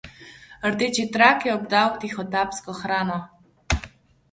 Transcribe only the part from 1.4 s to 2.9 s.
je obdajal tihotapsko